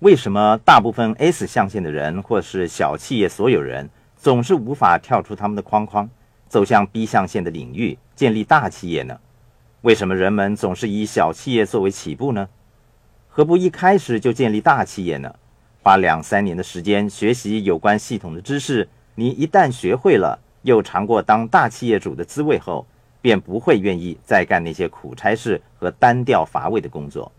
[0.00, 6.06] 为什么大部分 s 象限的人或是小企业所有人总是无法跳出他们的框框
[6.48, 9.18] 走向 b 象限的领域建立大企业呢？
[9.80, 12.46] 为什么人们总是以小企业作为起步呢？
[13.26, 15.34] 何不一开始就建立大企业呢？
[15.82, 22.86] 花两三年的时间学习有关系统的知识你一旦学会了又尝过当大企业主的滋味后
[23.22, 27.32] 便不会愿意再干那些苦差事和单调乏味的工作。